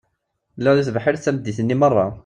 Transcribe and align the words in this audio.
Lliɣ 0.57 0.73
deg 0.75 0.85
tebḥirt 0.87 1.21
tameddit-nni 1.25 1.75
meṛṛa. 1.81 2.07